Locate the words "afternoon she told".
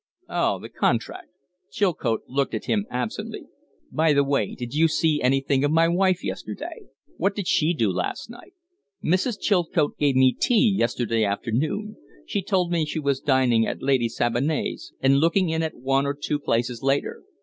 11.23-12.71